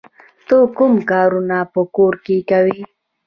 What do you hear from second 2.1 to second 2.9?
کې کوې؟